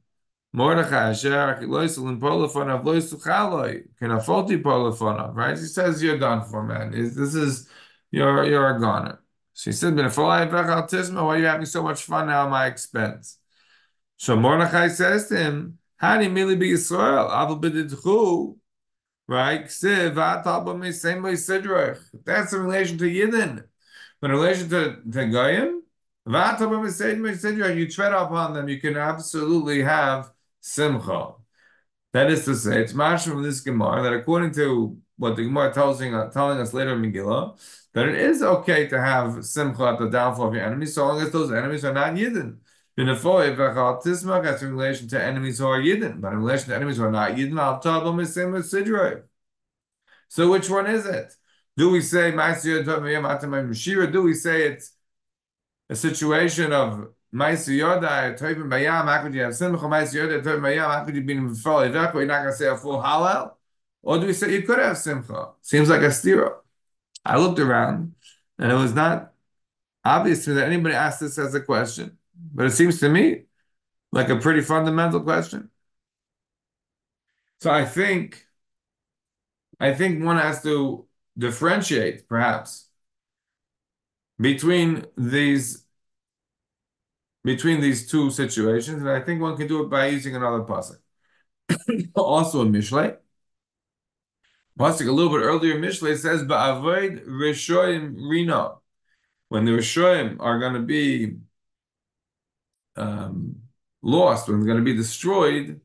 Mordechai 0.53 1.11
Asher 1.11 1.61
Loisul 1.63 2.19
Polofonav 2.21 2.85
Loisuchaloi 2.85 3.85
Kanafoti 4.01 4.63
Polofonav, 4.63 5.35
right? 5.35 5.57
He 5.57 5.65
says 5.65 6.03
you're 6.03 6.19
done 6.19 6.45
for, 6.45 6.63
man. 6.63 6.91
This 6.91 7.35
is 7.35 7.69
you're 8.11 8.45
you're 8.45 8.77
a 8.77 8.81
goner. 8.81 9.21
So 9.57 9.71
he 9.71 9.75
said, 9.75 9.97
Why 9.97 10.43
are 10.43 11.39
you 11.39 11.47
having 11.47 11.65
so 11.65 11.83
much 11.83 12.03
fun 12.03 12.27
now 12.27 12.45
at 12.45 12.51
my 12.51 12.67
expense? 12.67 13.39
So 14.19 14.37
Mordechai 14.37 14.89
says 14.89 15.29
to 15.29 15.39
him, 15.39 15.79
you 16.03 16.29
merely 16.29 16.57
be 16.57 16.73
Israel? 16.73 17.31
Avil 17.31 17.59
b'didchu, 17.59 18.59
right? 19.27 19.65
That's 19.65 19.83
in 22.53 22.61
relation 22.61 22.99
to 22.99 23.05
Yidden. 23.05 23.65
But 24.21 24.31
in 24.31 24.37
relation 24.37 24.69
to, 24.69 24.99
to 25.11 25.27
Goyim, 25.27 25.83
you 27.79 27.91
tread 27.91 28.13
upon 28.13 28.53
them, 28.53 28.69
you 28.69 28.79
can 28.79 28.99
absolutely 28.99 29.83
have 29.83 30.31
simcha. 30.61 31.33
That 32.13 32.31
is 32.31 32.45
to 32.45 32.55
say, 32.55 32.83
it's 32.83 32.93
much 32.93 33.25
from 33.25 33.43
this 33.43 33.61
Gemara 33.61 34.03
that 34.03 34.13
according 34.13 34.53
to 34.53 34.99
what 35.17 35.37
the 35.37 35.45
Gemara 35.45 35.73
tells, 35.73 35.99
telling 35.99 36.61
us 36.61 36.75
later 36.75 36.93
in 36.93 37.01
Megillah, 37.01 37.59
that 37.97 38.09
it 38.11 38.15
is 38.17 38.43
okay 38.43 38.87
to 38.87 39.01
have 39.01 39.43
simcha 39.43 39.85
at 39.85 39.99
the 39.99 40.11
downfall 40.11 40.49
of 40.49 40.55
your 40.55 40.63
enemies, 40.63 40.95
so 40.95 41.07
long 41.07 41.19
as 41.23 41.31
those 41.31 41.51
enemies 41.51 41.83
are 41.83 41.95
not 41.95 42.13
yidden. 42.13 42.59
That's 42.95 44.63
in 44.63 44.77
relation 44.77 45.09
to 45.09 45.25
enemies 45.25 45.59
who 45.59 45.67
are 45.67 45.81
yidden, 45.81 46.21
but 46.21 46.35
in 46.35 46.41
relation 46.41 46.69
to 46.69 46.77
enemies 46.77 46.99
who 46.99 47.05
are 47.05 47.11
not 47.11 47.31
yidden, 47.31 47.59
al 47.59 47.81
tavo 47.81 48.13
misim 48.15 48.53
esidro. 48.53 49.23
so 50.29 50.51
which 50.51 50.69
one 50.69 50.87
is 50.87 51.07
it? 51.07 51.33
Do 51.79 51.89
we 51.89 52.03
say 52.03 52.33
Do 52.33 54.23
we 54.23 54.35
say 54.35 54.67
it's 54.67 54.93
a 55.89 55.97
situation 55.97 56.75
of 56.75 57.09
Ma'aser 57.33 57.79
Yoda, 57.79 58.39
Tovim 58.39 58.69
Bayam, 58.69 59.07
how 59.07 59.23
could 59.23 59.33
you 59.33 59.41
have 59.41 59.57
Simcha, 59.57 59.87
Ma'aser 59.87 60.29
Yoda, 60.29 60.43
Tovim 60.43 60.61
Bayam, 60.61 60.87
how 60.87 61.03
could 61.03 61.15
you 61.15 61.23
be 61.23 61.33
in 61.33 61.55
you're 61.65 61.91
not 61.93 62.13
going 62.13 62.27
to 62.27 62.53
say 62.53 62.67
a 62.69 62.77
full 62.77 63.03
Hallel? 63.03 63.53
Or 64.03 64.19
do 64.19 64.27
we 64.27 64.35
say 64.35 64.53
you 64.53 64.63
could 64.65 64.81
have 64.81 64.99
Simcha? 64.99 65.53
Seems 65.63 65.89
like 65.89 66.03
a 66.03 66.09
stira. 66.09 66.57
I 67.27 67.39
looked 67.39 67.59
around, 67.59 68.15
and 68.59 68.73
it 68.73 68.75
was 68.75 68.95
not 68.95 69.33
obvious 70.05 70.45
to 70.45 70.51
me 70.51 70.57
that 70.57 70.69
anybody 70.69 70.95
asked 70.95 71.21
this 71.21 71.39
as 71.39 71.55
a 71.55 71.61
question. 71.61 72.19
But 72.55 72.67
it 72.67 72.73
seems 72.73 73.01
to 73.01 73.09
me 73.09 73.45
like 74.13 74.29
a 74.31 74.37
pretty 74.37 74.63
fundamental 74.63 75.21
question. 75.23 75.71
So 77.61 77.71
I 77.71 77.85
think, 77.85 78.47
I 79.81 79.95
think 79.95 80.25
one 80.25 80.37
has 80.39 80.63
to 80.63 81.07
differentiate, 81.39 82.29
perhaps, 82.29 82.89
between 84.39 85.05
these 85.17 85.85
between 87.45 87.81
these 87.81 88.11
two 88.11 88.31
situations, 88.31 89.01
and 89.01 89.09
I 89.09 89.21
think 89.21 89.41
one 89.41 89.57
can 89.57 89.69
do 89.69 89.83
it 89.83 89.89
by 89.89 90.09
using 90.09 90.35
another 90.35 90.65
pasuk. 90.65 90.99
also 92.15 92.63
a 92.63 92.67
Mishlei. 92.67 93.17
Pasuk 94.79 95.09
a 95.09 95.13
little 95.13 95.33
bit 95.33 95.43
earlier, 95.43 95.79
Mishlei 95.79 96.17
says, 96.17 96.43
"Ba'avoid 96.43 97.27
rishoyim 97.27 98.17
rina." 98.29 98.75
When 99.49 99.65
the 99.65 99.73
rishoyim 99.73 100.37
are 100.41 100.59
going 100.59 100.75
to 100.75 100.81
be 100.81 101.37
um, 102.97 103.57
lost, 104.03 104.49
when 104.49 104.59
they're 104.59 104.67
going 104.67 104.85
to 104.85 104.85
be 104.85 104.97
destroyed, 104.97 105.81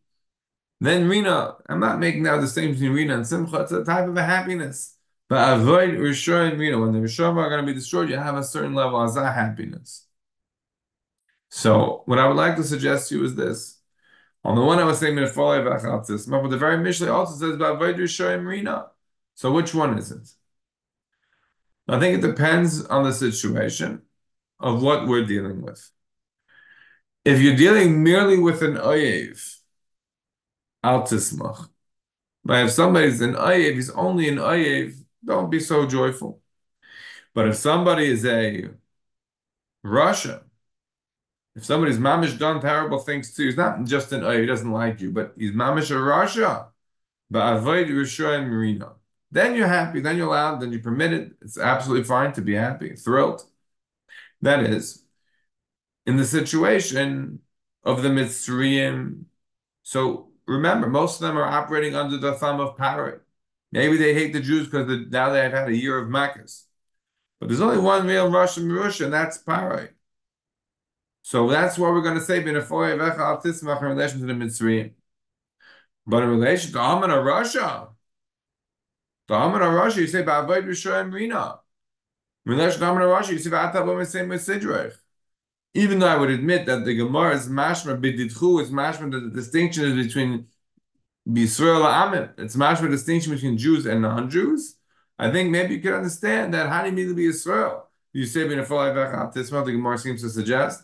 then 0.81 1.07
rina. 1.07 1.55
I'm 1.69 1.79
not 1.79 1.99
making 1.99 2.23
now 2.23 2.39
the 2.41 2.47
same 2.47 2.71
between 2.71 2.91
rina 2.91 3.15
and 3.15 3.27
simcha. 3.27 3.61
It's 3.61 3.71
a 3.71 3.85
type 3.85 4.07
of 4.07 4.17
a 4.17 4.23
happiness. 4.23 4.97
But 5.29 5.59
avoid 5.59 5.91
rishoyim 5.91 6.57
rina. 6.57 6.79
When 6.79 6.91
the 6.91 6.99
rishoyim 6.99 7.37
are 7.37 7.49
going 7.49 7.65
to 7.65 7.71
be 7.71 7.77
destroyed, 7.77 8.09
you 8.09 8.17
have 8.17 8.35
a 8.35 8.43
certain 8.43 8.73
level 8.73 8.99
of 8.99 9.15
happiness. 9.15 10.07
So 11.49 12.03
what 12.05 12.19
I 12.19 12.27
would 12.27 12.37
like 12.37 12.55
to 12.55 12.63
suggest 12.63 13.09
to 13.09 13.17
you 13.17 13.25
is 13.25 13.35
this. 13.35 13.80
On 14.43 14.55
the 14.55 14.61
one 14.61 14.79
I 14.79 14.85
was 14.85 14.99
saying 14.99 15.15
but 15.15 15.27
the 15.27 16.57
very 16.57 16.77
Mishlei 16.77 17.13
also 17.13 17.35
says 17.35 17.55
about 17.55 17.79
Shoyim 17.79 18.45
Rina. 18.45 18.87
So 19.35 19.51
which 19.51 19.73
one 19.73 19.97
is 19.97 20.11
it? 20.11 20.27
I 21.87 21.99
think 21.99 22.17
it 22.17 22.27
depends 22.27 22.85
on 22.85 23.03
the 23.03 23.13
situation 23.13 24.01
of 24.59 24.81
what 24.81 25.07
we're 25.07 25.25
dealing 25.25 25.61
with. 25.61 25.91
If 27.23 27.39
you're 27.39 27.55
dealing 27.55 28.03
merely 28.03 28.39
with 28.39 28.61
an 28.63 28.75
oyev, 28.75 29.57
al 30.83 31.03
tismach. 31.03 31.69
But 32.43 32.65
if 32.65 32.71
somebody's 32.71 33.21
an 33.21 33.33
oyev, 33.33 33.75
he's 33.75 33.91
only 33.91 34.29
an 34.29 34.37
oyev, 34.37 34.95
don't 35.23 35.51
be 35.51 35.59
so 35.59 35.85
joyful. 35.85 36.41
But 37.33 37.47
if 37.47 37.55
somebody 37.55 38.09
is 38.09 38.25
a 38.25 38.69
rasha, 39.85 40.43
if 41.55 41.65
somebody's 41.65 41.97
mamish 41.97 42.37
done 42.37 42.61
terrible 42.61 42.99
things 42.99 43.33
to 43.33 43.43
you, 43.43 43.49
he's 43.49 43.57
not 43.57 43.83
just 43.83 44.11
an 44.13 44.23
oh, 44.23 44.39
he 44.39 44.45
doesn't 44.45 44.71
like 44.71 45.01
you, 45.01 45.11
but 45.11 45.33
he's 45.37 45.51
mamish 45.51 45.91
a 45.91 45.95
rasha. 45.95 46.67
But 47.29 47.57
avoid 47.57 47.87
Rishon 47.87 48.39
and 48.39 48.49
Marina. 48.49 48.93
Then 49.31 49.55
you're 49.55 49.67
happy, 49.67 50.01
then 50.01 50.17
you're 50.17 50.27
allowed, 50.27 50.59
then 50.59 50.71
you're 50.71 50.81
permitted. 50.81 51.35
It's 51.41 51.57
absolutely 51.57 52.03
fine 52.03 52.33
to 52.33 52.41
be 52.41 52.53
happy, 52.53 52.95
thrilled. 52.95 53.45
That 54.41 54.63
is, 54.63 55.05
in 56.05 56.17
the 56.17 56.25
situation 56.25 57.39
of 57.83 58.03
the 58.03 58.09
Mitzrayim. 58.09 59.23
So 59.83 60.29
remember, 60.45 60.87
most 60.87 61.21
of 61.21 61.27
them 61.27 61.37
are 61.37 61.45
operating 61.45 61.95
under 61.95 62.17
the 62.17 62.33
thumb 62.33 62.59
of 62.59 62.75
Paro. 62.75 63.19
Maybe 63.71 63.97
they 63.97 64.13
hate 64.13 64.33
the 64.33 64.41
Jews 64.41 64.67
because 64.67 64.87
now 65.09 65.29
they 65.29 65.41
have 65.41 65.53
had 65.53 65.69
a 65.69 65.75
year 65.75 65.97
of 65.97 66.09
Makkahs. 66.09 66.65
But 67.39 67.47
there's 67.47 67.61
only 67.61 67.79
one 67.79 68.05
real 68.05 68.29
rasha 68.29 68.59
merusha, 68.63 69.05
and 69.05 69.13
that's 69.13 69.41
Paro. 69.41 69.89
So 71.21 71.47
that's 71.49 71.77
what 71.77 71.91
we're 71.91 72.01
going 72.01 72.17
to 72.17 72.21
say 72.21 72.37
in 72.39 72.45
relation 72.45 74.19
to 74.19 74.25
the 74.25 74.33
Mitzrayim. 74.33 74.93
But 76.07 76.23
in 76.23 76.29
relation 76.29 76.71
to 76.73 76.79
Haman 76.79 77.09
HaRasha, 77.11 77.89
the 79.27 79.39
Haman 79.39 79.61
HaRasha, 79.61 79.97
you 79.97 80.07
say 80.07 80.23
Ba'avoid 80.23 80.65
Rishayim 80.65 81.13
Rina. 81.13 81.59
In 82.45 82.53
relation 82.53 82.79
to 82.79 82.85
Haman 82.87 83.03
HaRasha, 83.03 83.29
you 83.29 83.39
say 83.39 83.51
Ba'atabom 83.51 84.01
Esem 84.01 84.27
Sidrech. 84.33 84.95
Even 85.73 85.99
though 85.99 86.07
I 86.07 86.17
would 86.17 86.31
admit 86.31 86.65
that 86.65 86.83
the 86.83 86.95
Gemara 86.95 87.35
is 87.35 87.47
mashma 87.47 88.01
b'didchu, 88.01 88.61
it's 88.61 88.71
mashma 88.71 89.11
that 89.11 89.19
the 89.19 89.29
distinction 89.29 89.85
is 89.85 90.07
between 90.07 90.47
B'Yisrael 91.29 91.85
Amim. 91.85 92.33
It's 92.39 92.55
mashma 92.55 92.89
distinction 92.89 93.31
between 93.33 93.57
Jews 93.57 93.85
and 93.85 94.01
non-Jews. 94.01 94.75
I 95.19 95.31
think 95.31 95.51
maybe 95.51 95.75
you 95.75 95.81
can 95.81 95.93
understand 95.93 96.53
that 96.55 96.67
how 96.67 96.81
do 96.81 96.89
you 96.89 96.95
mean 96.95 97.07
to 97.09 97.13
be 97.13 97.27
Israel? 97.27 97.87
You 98.11 98.25
say 98.25 98.41
v'chav 98.41 99.33
the 99.33 99.71
Gemara 99.71 99.97
seems 99.97 100.21
to 100.23 100.29
suggest 100.29 100.83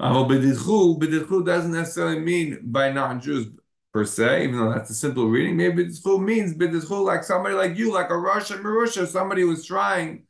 bididchu, 0.00 1.44
doesn't 1.44 1.72
necessarily 1.72 2.20
mean 2.20 2.60
by 2.62 2.90
non-Jews 2.90 3.48
per 3.92 4.04
se, 4.04 4.44
even 4.44 4.56
though 4.58 4.72
that's 4.72 4.90
a 4.90 4.94
simple 4.94 5.28
reading. 5.28 5.56
Maybe 5.56 5.84
bididchu 5.84 6.22
means 6.22 6.54
bididchu 6.54 7.04
like 7.04 7.24
somebody 7.24 7.54
like 7.54 7.76
you, 7.76 7.92
like 7.92 8.10
a 8.10 8.14
rasha 8.14 8.60
merusha, 8.60 9.06
somebody 9.06 9.42
who 9.42 9.48
was 9.48 9.64
trying, 9.64 10.24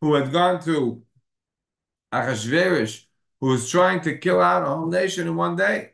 who 0.00 0.14
had 0.14 0.32
gone 0.32 0.62
to 0.64 1.02
Achashverosh, 2.12 3.04
who 3.40 3.48
was 3.48 3.68
trying 3.70 4.00
to 4.02 4.16
kill 4.18 4.40
out 4.40 4.62
a 4.62 4.66
whole 4.66 4.86
nation 4.86 5.26
in 5.26 5.36
one 5.36 5.56
day. 5.56 5.92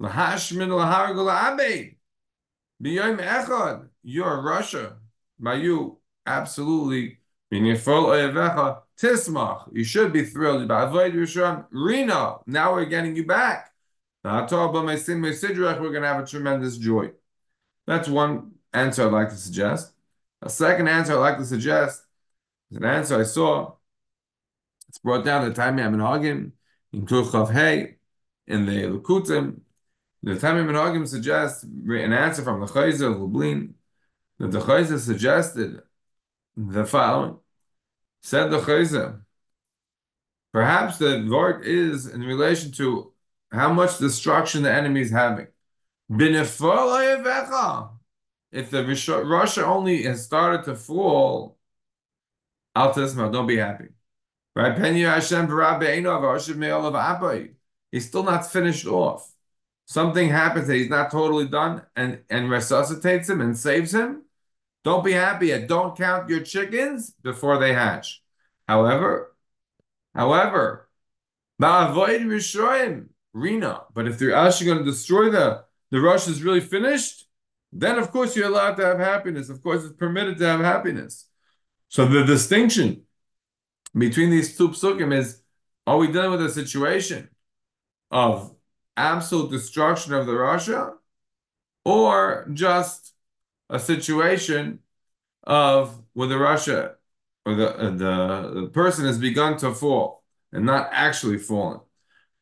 Lahashmin 0.00 0.68
lahargul 0.68 1.30
abed. 1.30 1.96
B'yom 2.82 3.18
echad. 3.18 3.88
You're 4.02 4.40
a 4.40 4.42
rasha. 4.42 4.96
By 5.38 5.54
you, 5.54 5.98
absolutely. 6.26 7.18
Tismach, 7.52 9.68
you 9.72 9.84
should 9.84 10.12
be 10.12 10.24
thrilled. 10.24 10.68
Rina, 11.70 12.36
now 12.46 12.72
we're 12.72 12.84
getting 12.86 13.16
you 13.16 13.26
back. 13.26 13.72
We're 14.24 14.46
going 14.46 16.02
to 16.02 16.08
have 16.08 16.22
a 16.22 16.26
tremendous 16.26 16.78
joy. 16.78 17.10
That's 17.86 18.08
one 18.08 18.52
answer 18.72 19.06
I'd 19.06 19.12
like 19.12 19.28
to 19.30 19.36
suggest. 19.36 19.92
A 20.42 20.50
second 20.50 20.88
answer 20.88 21.12
I'd 21.12 21.18
like 21.18 21.38
to 21.38 21.44
suggest 21.44 22.02
is 22.70 22.78
an 22.78 22.84
answer 22.84 23.20
I 23.20 23.22
saw. 23.22 23.74
It's 24.88 24.98
brought 24.98 25.24
down 25.24 25.48
the 25.48 25.54
Taamei 25.54 25.82
HaMinhagim. 25.82 26.52
in 26.92 27.06
Turchav 27.06 27.52
Hey, 27.52 27.96
in 28.46 28.66
the 28.66 28.84
Lukutim, 28.84 29.60
the 30.22 30.32
Taamei 30.32 30.64
HaMinhagim 30.64 31.06
suggests 31.06 31.64
an 31.64 32.12
answer 32.12 32.42
from 32.42 32.60
the 32.60 32.66
Chozeh 32.66 33.20
Lublin 33.20 33.74
that 34.38 34.50
the 34.50 34.60
Chozeh 34.60 34.98
suggested 34.98 35.82
the 36.56 36.84
following. 36.84 37.38
Said 38.22 38.50
the 38.50 38.58
Chozeh, 38.60 39.20
perhaps 40.52 40.98
the 40.98 41.28
word 41.30 41.64
is 41.64 42.06
in 42.06 42.22
relation 42.22 42.72
to 42.72 43.12
how 43.52 43.72
much 43.72 43.98
destruction 43.98 44.62
the 44.62 44.72
enemy 44.72 45.02
is 45.02 45.10
having. 45.10 45.46
If 46.08 46.58
the 48.70 48.82
rasha 48.82 49.62
only 49.62 50.02
has 50.04 50.24
started 50.24 50.64
to 50.64 50.74
fall, 50.76 51.58
Al 52.74 52.92
don't 52.92 53.46
be 53.46 53.56
happy. 53.56 53.88
He's 57.92 58.08
still 58.08 58.22
not 58.22 58.50
finished 58.50 58.86
off. 58.86 59.32
Something 59.86 60.28
happens 60.30 60.66
that 60.66 60.74
he's 60.74 60.90
not 60.90 61.10
totally 61.10 61.46
done 61.46 61.82
and, 61.94 62.22
and 62.28 62.50
resuscitates 62.50 63.28
him 63.28 63.40
and 63.40 63.56
saves 63.56 63.94
him. 63.94 64.25
Don't 64.86 65.04
be 65.04 65.14
happy 65.14 65.48
yet. 65.48 65.66
Don't 65.66 65.98
count 65.98 66.30
your 66.30 66.42
chickens 66.42 67.10
before 67.20 67.58
they 67.58 67.72
hatch. 67.72 68.22
However, 68.68 69.34
however, 70.14 70.88
avoid 71.90 72.20
Rina. 73.34 73.80
But 73.92 74.06
if 74.06 74.16
they're 74.16 74.32
actually 74.32 74.66
going 74.66 74.78
to 74.78 74.84
destroy 74.84 75.28
the 75.28 75.64
the 75.90 76.00
rush 76.00 76.28
is 76.28 76.40
really 76.40 76.60
finished, 76.60 77.26
then 77.72 77.98
of 77.98 78.12
course 78.12 78.36
you're 78.36 78.46
allowed 78.46 78.76
to 78.76 78.86
have 78.86 79.00
happiness. 79.00 79.48
Of 79.48 79.60
course, 79.60 79.82
it's 79.82 79.96
permitted 79.96 80.38
to 80.38 80.46
have 80.46 80.60
happiness. 80.60 81.26
So 81.88 82.06
the 82.06 82.22
distinction 82.22 83.02
between 83.92 84.30
these 84.30 84.56
two 84.56 84.68
psukim 84.68 85.12
is: 85.12 85.42
Are 85.88 85.98
we 85.98 86.12
dealing 86.12 86.30
with 86.30 86.42
a 86.42 86.50
situation 86.50 87.28
of 88.12 88.54
absolute 88.96 89.50
destruction 89.50 90.14
of 90.14 90.26
the 90.26 90.32
rasha, 90.32 90.92
or 91.84 92.48
just 92.54 93.15
a 93.70 93.78
situation 93.78 94.80
of 95.44 96.02
where 96.14 96.28
the 96.28 96.34
rasha 96.36 96.94
or 97.44 97.54
the, 97.54 97.76
uh, 97.76 97.90
the, 97.90 98.60
the 98.62 98.68
person 98.72 99.06
has 99.06 99.18
begun 99.18 99.56
to 99.58 99.72
fall 99.72 100.24
and 100.52 100.66
not 100.66 100.88
actually 100.92 101.38
fallen? 101.38 101.80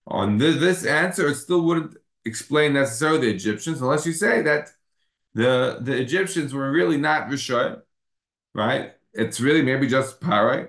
On 0.06 0.38
this, 0.38 0.56
this 0.60 0.84
answer, 0.86 1.28
it 1.28 1.36
still 1.36 1.62
wouldn't 1.62 1.96
explain 2.24 2.72
necessarily 2.74 3.20
the 3.20 3.34
Egyptians, 3.34 3.80
unless 3.80 4.06
you 4.06 4.12
say 4.12 4.42
that 4.42 4.70
the 5.34 5.78
the 5.80 5.92
Egyptians 6.00 6.54
were 6.54 6.70
really 6.70 6.96
not 6.98 7.28
Rishon, 7.28 7.82
right? 8.54 8.92
It's 9.12 9.40
really 9.40 9.62
maybe 9.62 9.86
just 9.88 10.20
Parai. 10.20 10.68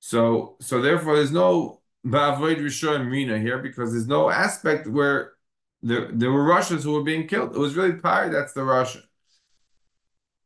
So 0.00 0.56
so 0.60 0.80
therefore, 0.80 1.16
there's 1.16 1.32
no 1.32 1.80
Ba'avoid 2.06 2.58
Rishon 2.58 3.10
Rina 3.10 3.38
here 3.38 3.58
because 3.58 3.92
there's 3.92 4.06
no 4.08 4.30
aspect 4.30 4.86
where 4.86 5.34
there 5.82 6.10
there 6.12 6.32
were 6.32 6.44
Russians 6.44 6.84
who 6.84 6.92
were 6.92 7.02
being 7.04 7.26
killed. 7.28 7.54
It 7.54 7.58
was 7.58 7.76
really 7.76 7.92
Parai 7.92 8.30
that's 8.32 8.52
the 8.52 8.64
Russian. 8.64 9.02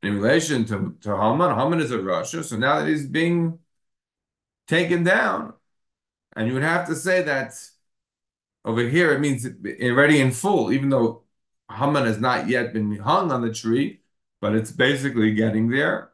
In 0.02 0.16
relation 0.16 0.64
to, 0.66 0.97
to 1.02 1.16
Haman, 1.16 1.56
Haman 1.56 1.80
is 1.80 1.92
a 1.92 1.99
rasha, 1.99 2.42
so 2.42 2.56
now 2.56 2.80
that 2.80 2.88
he's 2.88 3.06
being 3.06 3.59
taken 4.66 5.04
down, 5.04 5.54
and 6.35 6.49
you 6.49 6.54
would 6.54 6.62
have 6.62 6.87
to 6.88 6.97
say 6.97 7.23
that 7.23 7.54
over 8.64 8.82
here, 8.82 9.12
it 9.12 9.21
means 9.21 9.47
already 9.82 10.21
in 10.21 10.30
full, 10.32 10.73
even 10.73 10.88
though 10.88 11.23
Haman 11.71 12.04
has 12.04 12.18
not 12.18 12.49
yet 12.49 12.73
been 12.73 12.97
hung 12.97 13.30
on 13.32 13.42
the 13.42 13.52
tree, 13.52 14.00
but 14.40 14.54
it's 14.54 14.71
basically 14.73 15.35
getting 15.35 15.68
there, 15.68 16.11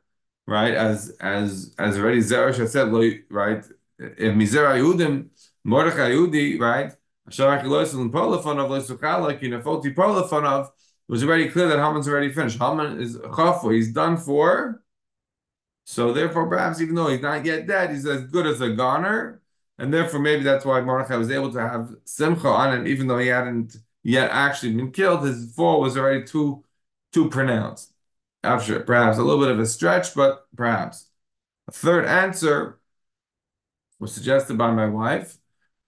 right? 0.46 0.74
As 0.74 1.10
as 1.20 1.74
as 1.78 1.98
already 1.98 2.20
Zeresh 2.20 2.56
has 2.56 2.72
said, 2.72 2.92
right? 3.30 3.64
If 3.98 4.34
Mizera 4.34 4.76
Yehudim, 4.78 5.28
Mordechai 5.64 6.10
Yehudi, 6.10 6.60
right? 6.60 6.94
It 11.08 11.12
was 11.12 11.24
already 11.24 11.48
clear 11.48 11.68
that 11.68 11.78
Haman's 11.78 12.08
already 12.08 12.32
finished. 12.32 12.58
Haman 12.58 13.00
is 13.00 13.16
chafu, 13.16 13.74
he's 13.74 13.92
done 13.92 14.16
for. 14.16 14.82
So 15.84 16.12
therefore, 16.12 16.48
perhaps 16.48 16.80
even 16.80 16.94
though 16.94 17.08
he's 17.08 17.22
not 17.22 17.44
yet 17.44 17.66
dead, 17.66 17.90
he's 17.90 18.06
as 18.06 18.24
good 18.24 18.46
as 18.46 18.60
a 18.60 18.70
goner 18.70 19.40
and 19.78 19.94
therefore 19.94 20.20
maybe 20.20 20.42
that's 20.42 20.64
why 20.64 20.80
Mordechai 20.80 21.16
was 21.16 21.30
able 21.30 21.52
to 21.52 21.60
have 21.60 21.94
simcha 22.04 22.48
on 22.48 22.74
him, 22.74 22.86
even 22.86 23.06
though 23.06 23.18
he 23.18 23.28
hadn't 23.28 23.76
yet 24.02 24.30
actually 24.30 24.74
been 24.74 24.90
killed. 24.90 25.24
His 25.24 25.52
fall 25.54 25.80
was 25.80 25.96
already 25.96 26.24
too 26.24 26.64
too 27.12 27.30
pronounced. 27.30 27.92
After 28.42 28.80
perhaps 28.80 29.18
a 29.18 29.22
little 29.22 29.40
bit 29.40 29.50
of 29.50 29.58
a 29.60 29.66
stretch, 29.66 30.14
but 30.14 30.46
perhaps. 30.56 31.06
A 31.68 31.72
third 31.72 32.06
answer 32.06 32.80
was 33.98 34.12
suggested 34.12 34.58
by 34.58 34.70
my 34.72 34.86
wife. 34.86 35.38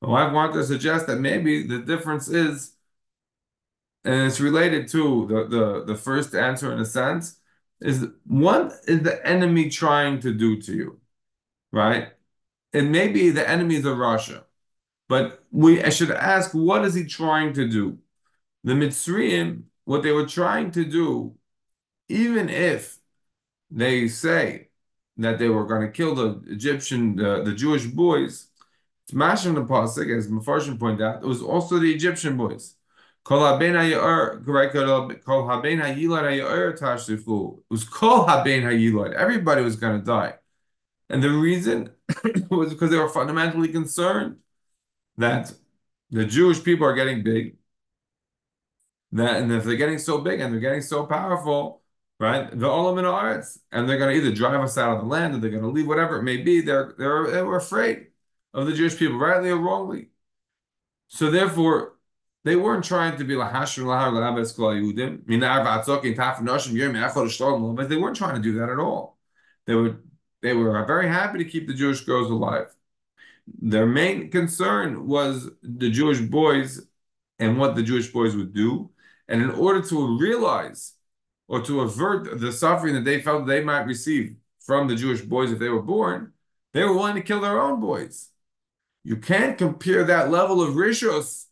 My 0.01 0.09
wife 0.09 0.33
wanted 0.33 0.55
to 0.55 0.65
suggest 0.65 1.07
that 1.07 1.21
maybe 1.21 1.67
the 1.67 1.79
difference 1.79 2.29
is, 2.29 2.75
and 4.05 4.27
it's 4.27 4.41
related 4.41 4.89
to 4.89 5.27
the, 5.27 5.45
the, 5.49 5.85
the 5.85 5.97
first 5.97 6.35
answer 6.35 6.73
in 6.73 6.81
a 6.81 6.85
sense, 6.85 7.41
is 7.81 8.07
what 8.25 8.73
is 8.87 9.03
the 9.03 9.27
enemy 9.27 9.71
trying 9.71 10.21
to 10.21 10.33
do 10.33 10.61
to 10.63 10.75
you? 10.75 11.01
Right? 11.73 12.13
it 12.73 12.83
may 12.83 13.09
be 13.09 13.31
the 13.31 13.49
enemies 13.49 13.85
of 13.85 13.99
Russia, 13.99 14.45
but 15.09 15.45
we 15.51 15.83
I 15.83 15.91
should 15.91 16.11
ask, 16.11 16.53
what 16.53 16.85
is 16.85 16.95
he 16.95 17.05
trying 17.05 17.53
to 17.55 17.69
do? 17.69 17.99
The 18.65 18.75
Mitzrayim, 18.75 19.65
what 19.85 20.03
they 20.03 20.13
were 20.13 20.27
trying 20.27 20.71
to 20.73 20.85
do, 20.85 21.35
even 22.09 22.49
if 22.49 22.99
they 23.71 24.09
say 24.09 24.69
that 25.17 25.39
they 25.39 25.49
were 25.49 25.67
going 25.67 25.83
to 25.83 25.93
kill 25.93 26.15
the 26.15 26.43
Egyptian, 26.53 27.17
the, 27.17 27.43
the 27.45 27.55
Jewish 27.55 27.87
boys, 27.87 28.49
it's 29.05 29.15
mashing 29.15 29.55
the 29.55 29.65
pasuk, 29.65 30.17
as 30.17 30.29
Mefarshim 30.29 30.79
pointed 30.79 31.05
out, 31.05 31.23
it 31.23 31.27
was 31.27 31.43
also 31.43 31.79
the 31.79 31.93
Egyptian 31.93 32.37
boys. 32.37 32.77
Was 37.71 37.85
kol 37.85 38.27
haben 38.27 38.63
hayilad. 38.63 39.13
Everybody 39.13 39.63
was 39.63 39.77
going 39.77 40.01
to 40.01 40.05
die. 40.05 40.35
And 41.09 41.23
the 41.23 41.31
reason 41.31 41.91
was 42.51 42.71
because 42.73 42.91
they 42.91 42.97
were 42.97 43.09
fundamentally 43.09 43.69
concerned 43.69 44.37
that 45.17 45.53
the 46.11 46.25
Jewish 46.25 46.63
people 46.63 46.87
are 46.87 46.95
getting 46.95 47.23
big. 47.23 47.57
That 49.13 49.43
and 49.43 49.53
if 49.53 49.65
they're 49.65 49.77
getting 49.77 49.99
so 49.99 50.19
big 50.19 50.41
and 50.41 50.53
they're 50.53 50.61
getting 50.61 50.83
so 50.83 51.05
powerful, 51.05 51.83
right? 52.21 52.51
The 52.51 52.67
olam 52.67 52.99
in 52.99 53.05
arts, 53.05 53.59
and 53.73 53.89
they're 53.89 53.99
going 53.99 54.15
to 54.15 54.21
either 54.25 54.35
drive 54.35 54.61
us 54.61 54.79
out 54.79 54.95
of 54.97 55.01
the 55.01 55.07
land 55.07 55.35
or 55.35 55.39
they're 55.39 55.51
going 55.51 55.63
to 55.65 55.69
leave, 55.69 55.89
whatever 55.89 56.19
it 56.19 56.23
may 56.23 56.37
be. 56.39 56.61
They're 56.61 56.95
they're 56.97 57.31
they 57.31 57.43
were 57.43 57.57
afraid 57.57 58.09
of 58.55 58.67
the 58.67 58.73
Jewish 58.73 58.97
people, 58.97 59.19
rightly 59.19 59.51
or 59.51 59.57
wrongly. 59.57 60.11
So 61.09 61.31
therefore, 61.31 61.97
they 62.45 62.57
weren't 62.57 62.85
trying 62.85 63.19
to 63.19 63.25
be 63.25 63.37
like 63.37 63.53
Hashim 63.53 63.87
but 67.77 67.89
they 67.89 67.97
weren't 67.97 68.17
trying 68.17 68.35
to 68.35 68.41
do 68.41 68.53
that 68.59 68.71
at 68.71 68.79
all. 68.79 69.19
They 69.67 69.75
were 69.75 70.01
they 70.43 70.55
were 70.55 70.85
very 70.87 71.09
happy 71.09 71.39
to 71.39 71.45
keep 71.45 71.67
the 71.67 71.75
Jewish 71.75 72.01
girls 72.01 72.31
alive. 72.31 72.75
Their 73.61 73.87
main 73.87 74.31
concern 74.31 75.07
was 75.07 75.51
the 75.63 75.91
Jewish 75.91 76.21
boys 76.21 76.81
and 77.39 77.59
what 77.59 77.77
the 77.77 77.83
Jewish 77.83 78.11
boys 78.11 78.35
would 78.37 78.55
do. 78.55 78.91
And 79.29 79.43
in 79.43 79.51
order 79.51 79.83
to 79.89 80.19
realize 80.19 80.95
or 81.47 81.61
to 81.63 81.81
avert 81.81 82.41
the 82.41 82.53
suffering 82.53 82.95
that 82.95 83.05
they 83.05 83.21
felt 83.21 83.47
they 83.47 83.63
might 83.63 83.87
receive 83.87 84.37
from 84.61 84.89
the 84.89 84.95
Jewish 84.95 85.21
boys 85.21 85.53
if 85.53 85.59
they 85.59 85.69
were 85.69 85.83
born, 85.83 86.33
they 86.73 86.85
were 86.85 86.95
willing 86.95 87.17
to 87.17 87.23
kill 87.23 87.41
their 87.41 87.61
own 87.61 87.81
boys. 87.81 88.31
You 89.05 89.17
can't 89.17 89.59
compare 89.59 90.05
that 90.05 90.31
level 90.31 90.63
of 90.63 90.75
rishos 90.75 91.47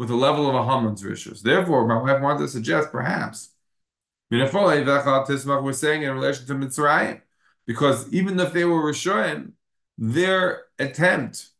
with 0.00 0.08
the 0.08 0.16
level 0.16 0.48
of 0.48 0.54
a 0.54 0.64
Haman's 0.64 1.02
rishos. 1.02 1.42
Therefore, 1.42 1.86
my 1.86 2.00
wife 2.00 2.22
wanted 2.22 2.38
to 2.38 2.48
suggest 2.48 2.90
perhaps 2.90 3.50
we're 4.30 4.46
saying 5.74 6.04
in 6.04 6.14
relation 6.14 6.46
to 6.46 6.54
Mitzrayim 6.54 7.20
because 7.66 8.10
even 8.10 8.40
if 8.40 8.54
they 8.54 8.64
were 8.64 8.82
Rishonim, 8.82 9.52
their 9.98 10.62
attempt 10.78 11.50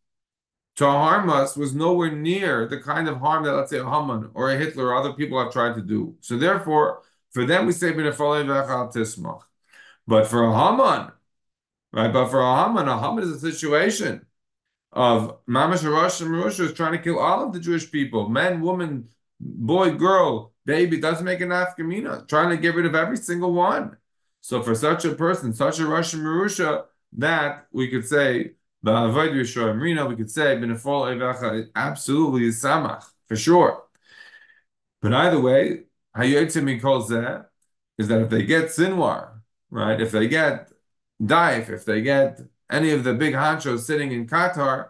to 0.77 0.87
harm 0.87 1.29
us 1.29 1.55
was 1.55 1.75
nowhere 1.75 2.13
near 2.13 2.67
the 2.67 2.81
kind 2.81 3.09
of 3.09 3.19
harm 3.19 3.45
that, 3.45 3.53
let's 3.53 3.73
say, 3.73 3.79
a 3.79 3.85
Haman 3.85 4.31
or 4.33 4.51
a 4.51 4.57
Hitler 4.57 4.87
or 4.87 4.95
other 4.95 5.13
people 5.13 5.39
have 5.39 5.53
tried 5.53 5.75
to 5.75 5.83
do. 5.83 6.17
So 6.23 6.39
therefore, 6.39 7.03
for 7.33 7.45
them, 7.45 7.67
we 7.67 7.73
say, 7.73 7.93
But 7.93 8.07
for 8.07 8.15
a 10.45 10.59
Haman, 10.59 11.13
right? 11.93 12.11
But 12.11 12.31
for 12.31 12.41
a 12.41 12.57
Haman, 12.57 12.89
a 12.89 12.99
Haman 12.99 13.23
is 13.23 13.33
a 13.33 13.41
situation 13.51 14.25
of 14.93 15.45
Mamash 15.47 15.89
Rosh 15.89 16.21
and 16.21 16.33
Rosh 16.33 16.59
is 16.59 16.73
trying 16.73 16.93
to 16.93 16.99
kill 16.99 17.19
all 17.19 17.47
of 17.47 17.53
the 17.53 17.61
Jewish 17.61 17.91
people, 17.91 18.29
men, 18.29 18.61
woman, 18.61 19.09
boy, 19.39 19.93
girl, 19.93 20.53
baby, 20.67 20.99
doesn't 20.99 21.25
make 21.25 21.41
an 21.41 21.51
Afkamina, 21.51 22.29
trying 22.29 22.51
to 22.51 22.57
get 22.57 22.75
rid 22.75 22.87
of 22.87 22.95
every 22.95 23.17
single 23.17 23.53
one. 23.53 23.97
So 24.41 24.63
for 24.63 24.75
such 24.75 25.05
a 25.05 25.15
person, 25.15 25.53
such 25.53 25.79
a 25.79 25.83
rasha 25.83 26.19
merusha, 26.19 26.85
that 27.19 27.67
we 27.73 27.89
could 27.89 28.07
say, 28.07 28.53
Ba'avoid 28.85 29.33
Yeshua 29.33 29.77
Marina, 29.77 30.07
we 30.07 30.17
could 30.17 30.31
say, 30.31 30.57
Benefol 30.57 31.15
Evacha, 31.15 31.69
absolutely 31.75 32.47
is 32.47 32.63
Samach, 32.63 33.05
for 33.29 33.37
sure. 33.37 33.83
But 35.03 35.13
either 35.13 35.41
way, 35.41 35.83
Hayotzim 36.17 36.81
calls 36.81 37.09
that 37.09 37.51
is 37.99 38.09
that 38.09 38.23
if 38.23 38.31
they 38.31 38.45
get 38.45 38.67
Sinwar, 38.67 39.41
right, 39.71 40.01
if 40.01 40.11
they 40.11 40.29
get 40.29 40.71
Deif, 41.23 41.69
if 41.69 41.85
they 41.85 42.01
get 42.01 42.41
any 42.71 42.91
of 42.91 43.05
the 43.05 43.15
big 43.15 43.35
honchos 43.35 43.81
sitting 43.81 44.13
in 44.13 44.27
Qatar, 44.27 44.89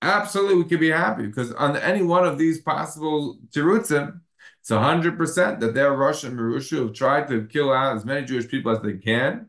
absolutely 0.00 0.56
we 0.56 0.68
could 0.68 0.80
be 0.80 0.90
happy 0.90 1.26
because 1.26 1.52
on 1.52 1.76
any 1.76 2.02
one 2.02 2.24
of 2.24 2.38
these 2.38 2.60
possible 2.60 3.38
tirutzim, 3.50 4.20
it's 4.60 4.70
hundred 4.70 5.16
percent 5.16 5.60
that 5.60 5.74
they're 5.74 5.92
rasha 5.92 6.30
merusha 6.32 6.84
have 6.84 6.94
tried 6.94 7.28
to 7.28 7.46
kill 7.46 7.72
out 7.72 7.96
as 7.96 8.04
many 8.04 8.24
Jewish 8.26 8.48
people 8.48 8.72
as 8.72 8.80
they 8.80 8.94
can. 8.94 9.48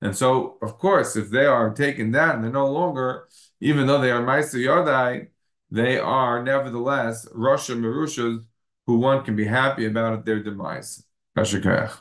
And 0.00 0.16
so, 0.16 0.58
of 0.62 0.78
course, 0.78 1.16
if 1.16 1.30
they 1.30 1.46
are 1.46 1.72
taken 1.72 2.10
down, 2.10 2.42
they're 2.42 2.50
no 2.50 2.66
longer, 2.66 3.28
even 3.60 3.86
though 3.86 4.00
they 4.00 4.10
are 4.10 4.22
Maisa 4.22 4.56
Yodai, 4.56 5.28
they 5.70 5.98
are 5.98 6.42
nevertheless 6.42 7.26
Russian 7.32 7.80
Marushas 7.80 8.44
who 8.86 8.98
one 8.98 9.24
can 9.24 9.36
be 9.36 9.44
happy 9.44 9.86
about 9.86 10.24
their 10.24 10.42
demise. 10.42 11.04
Kashikach. 11.36 12.00